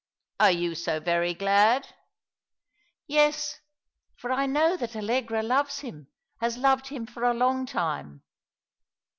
[0.39, 1.89] '^" Are you so very glad?"
[2.75, 3.59] *' Yes,
[4.15, 6.07] for I know that Allegra loves him,
[6.39, 8.23] has loved him for a long time."